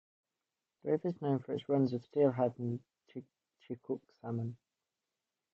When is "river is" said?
0.93-1.21